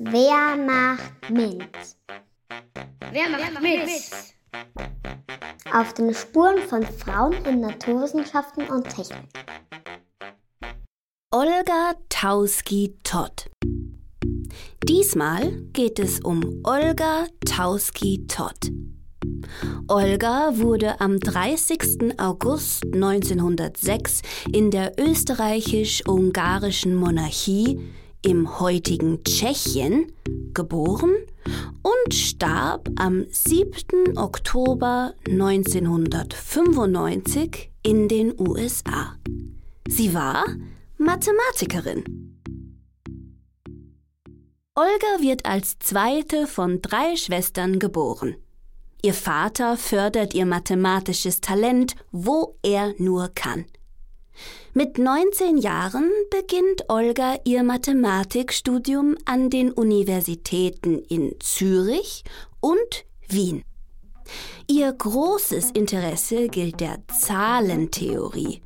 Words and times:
Wer 0.00 0.56
macht 0.56 1.28
mit? 1.28 1.66
Wer 3.10 3.28
macht 3.30 3.60
mit? 3.60 3.90
Auf 5.74 5.92
den 5.94 6.14
Spuren 6.14 6.58
von 6.68 6.84
Frauen 6.84 7.32
in 7.44 7.62
Naturwissenschaften 7.62 8.68
und 8.68 8.88
Technik. 8.88 9.26
Olga 11.34 11.94
Tauski-Todd. 12.10 13.50
Diesmal 14.88 15.62
geht 15.72 15.98
es 15.98 16.20
um 16.20 16.62
Olga 16.62 17.26
Tauski-Todd. 17.44 18.70
Olga 19.88 20.56
wurde 20.58 21.00
am 21.00 21.18
30. 21.18 22.20
August 22.20 22.84
1906 22.84 24.22
in 24.52 24.70
der 24.70 24.92
österreichisch-ungarischen 24.96 26.94
Monarchie 26.94 27.80
im 28.22 28.60
heutigen 28.60 29.24
Tschechien 29.24 30.12
geboren 30.52 31.14
und 31.82 32.14
starb 32.14 32.88
am 32.96 33.26
7. 33.30 34.16
Oktober 34.16 35.14
1995 35.28 37.70
in 37.82 38.08
den 38.08 38.32
USA. 38.38 39.16
Sie 39.88 40.14
war 40.14 40.46
Mathematikerin. 40.98 42.04
Olga 44.74 45.20
wird 45.20 45.46
als 45.46 45.78
zweite 45.78 46.46
von 46.46 46.82
drei 46.82 47.16
Schwestern 47.16 47.78
geboren. 47.78 48.36
Ihr 49.02 49.14
Vater 49.14 49.76
fördert 49.76 50.34
ihr 50.34 50.46
mathematisches 50.46 51.40
Talent, 51.40 51.94
wo 52.10 52.56
er 52.62 52.94
nur 52.98 53.28
kann. 53.34 53.66
Mit 54.74 54.98
19 54.98 55.58
Jahren 55.58 56.10
beginnt 56.30 56.88
Olga 56.88 57.36
ihr 57.44 57.62
Mathematikstudium 57.62 59.16
an 59.24 59.50
den 59.50 59.72
Universitäten 59.72 60.98
in 60.98 61.34
Zürich 61.40 62.24
und 62.60 63.04
Wien. 63.28 63.64
Ihr 64.66 64.92
großes 64.92 65.70
Interesse 65.70 66.48
gilt 66.48 66.80
der 66.80 66.98
Zahlentheorie. 67.08 68.60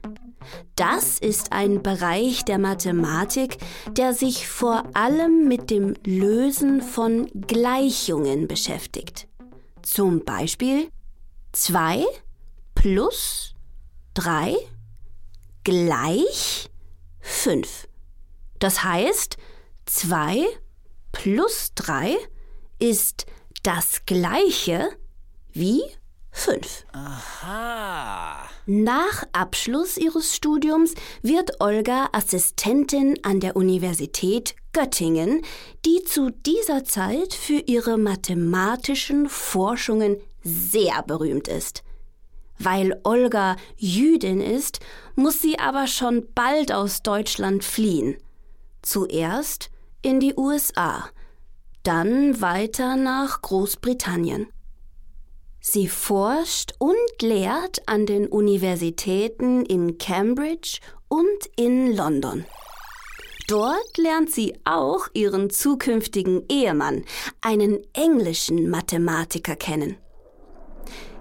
Das 0.76 1.18
ist 1.18 1.52
ein 1.52 1.82
Bereich 1.82 2.44
der 2.44 2.58
Mathematik, 2.58 3.58
der 3.90 4.12
sich 4.12 4.48
vor 4.48 4.82
allem 4.94 5.46
mit 5.46 5.70
dem 5.70 5.94
Lösen 6.04 6.82
von 6.82 7.26
Gleichungen 7.46 8.48
beschäftigt. 8.48 9.28
Zum 9.82 10.24
Beispiel 10.24 10.88
2 11.52 12.04
plus 12.74 13.54
3 14.14 14.56
gleich 15.64 16.68
5. 17.20 17.88
Das 18.58 18.84
heißt, 18.84 19.36
2 19.86 20.44
plus 21.12 21.72
3 21.74 22.16
ist 22.78 23.26
das 23.62 24.04
gleiche 24.06 24.88
wie 25.52 25.82
5. 26.32 26.86
Aha. 26.92 28.48
Nach 28.66 29.24
Abschluss 29.32 29.96
ihres 29.96 30.34
Studiums 30.34 30.94
wird 31.20 31.60
Olga 31.60 32.08
Assistentin 32.12 33.18
an 33.22 33.40
der 33.40 33.54
Universität 33.56 34.54
Göttingen, 34.72 35.44
die 35.84 36.02
zu 36.04 36.30
dieser 36.30 36.84
Zeit 36.84 37.34
für 37.34 37.58
ihre 37.66 37.98
mathematischen 37.98 39.28
Forschungen 39.28 40.16
sehr 40.42 41.02
berühmt 41.02 41.48
ist. 41.48 41.82
Weil 42.58 43.00
Olga 43.04 43.56
Jüdin 43.76 44.40
ist, 44.40 44.80
muss 45.14 45.42
sie 45.42 45.58
aber 45.58 45.86
schon 45.86 46.28
bald 46.34 46.72
aus 46.72 47.02
Deutschland 47.02 47.64
fliehen. 47.64 48.16
Zuerst 48.82 49.70
in 50.02 50.20
die 50.20 50.34
USA, 50.36 51.08
dann 51.82 52.40
weiter 52.40 52.96
nach 52.96 53.42
Großbritannien. 53.42 54.48
Sie 55.60 55.86
forscht 55.86 56.74
und 56.78 56.96
lehrt 57.22 57.88
an 57.88 58.04
den 58.04 58.26
Universitäten 58.26 59.64
in 59.64 59.96
Cambridge 59.98 60.80
und 61.08 61.46
in 61.56 61.94
London. 61.94 62.44
Dort 63.46 63.96
lernt 63.96 64.30
sie 64.30 64.54
auch 64.64 65.08
ihren 65.14 65.50
zukünftigen 65.50 66.42
Ehemann, 66.48 67.04
einen 67.40 67.78
englischen 67.92 68.70
Mathematiker, 68.70 69.56
kennen. 69.56 69.96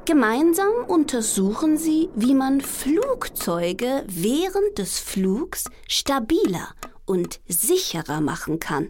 Gemeinsam 0.06 0.86
untersuchen 0.88 1.78
sie, 1.78 2.10
wie 2.16 2.34
man 2.34 2.60
Flugzeuge 2.60 4.04
während 4.08 4.78
des 4.78 5.00
Flugs 5.00 5.66
stabiler 5.88 6.70
und 7.06 7.40
sicherer 7.48 8.20
machen 8.20 8.60
kann. 8.60 8.90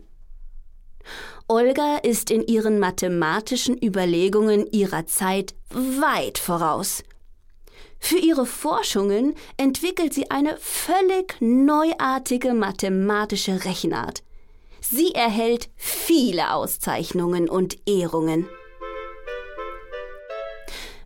Olga 1.48 1.98
ist 1.98 2.32
in 2.32 2.48
ihren 2.48 2.80
mathematischen 2.80 3.78
Überlegungen 3.78 4.68
ihrer 4.72 5.06
Zeit 5.06 5.54
weit 5.70 6.38
voraus. 6.38 7.04
Für 8.00 8.18
ihre 8.18 8.46
Forschungen 8.46 9.36
entwickelt 9.58 10.14
sie 10.14 10.32
eine 10.32 10.56
völlig 10.58 11.36
neuartige 11.42 12.54
mathematische 12.54 13.66
Rechenart. 13.66 14.24
Sie 14.80 15.14
erhält 15.14 15.70
viele 15.76 16.54
Auszeichnungen 16.54 17.50
und 17.50 17.78
Ehrungen. 17.86 18.48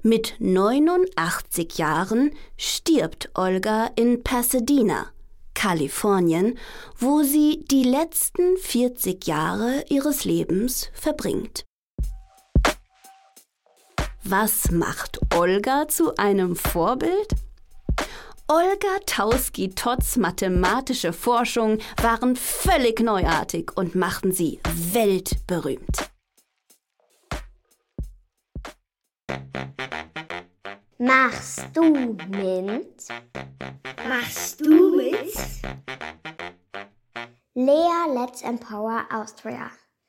Mit 0.07 0.35
89 0.37 1.79
Jahren 1.79 2.29
stirbt 2.57 3.31
Olga 3.33 3.89
in 3.95 4.21
Pasadena, 4.21 5.07
Kalifornien, 5.55 6.59
wo 6.99 7.23
sie 7.23 7.65
die 7.71 7.81
letzten 7.81 8.55
40 8.55 9.25
Jahre 9.25 9.83
ihres 9.89 10.23
Lebens 10.23 10.91
verbringt. 10.93 11.65
Was 14.23 14.69
macht 14.69 15.17
Olga 15.33 15.87
zu 15.87 16.15
einem 16.17 16.55
Vorbild? 16.55 17.29
Olga 18.47 18.99
Tauski-Totts 19.07 20.17
mathematische 20.17 21.13
Forschung 21.13 21.79
waren 21.99 22.35
völlig 22.35 22.99
neuartig 22.99 23.71
und 23.75 23.95
machten 23.95 24.31
sie 24.31 24.59
weltberühmt. 24.93 26.11
Machst 30.97 31.65
du 31.73 32.15
mit? 32.29 33.07
Machst 34.07 34.61
du 34.61 34.95
mit? 34.95 35.35
Lea 37.53 38.13
Let's 38.13 38.41
Empower 38.41 39.05
Austria. 39.11 39.71